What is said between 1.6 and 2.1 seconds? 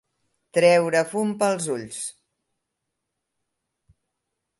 ulls.